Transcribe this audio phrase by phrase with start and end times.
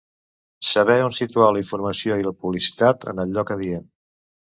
[0.67, 3.85] Saber on situar la informació i la publicitat en el lloc adient.